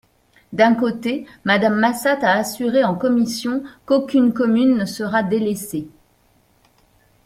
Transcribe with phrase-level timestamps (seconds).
[0.51, 5.87] D’un côté, Madame Massat a assuré en commission qu’aucune commune ne sera délaissée.